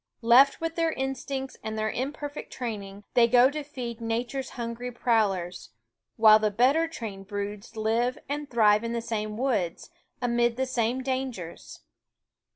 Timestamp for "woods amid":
9.37-10.57